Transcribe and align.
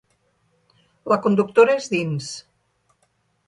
La 1.13 1.19
conductora 1.27 1.77
és 1.85 1.93
dins. 1.95 2.33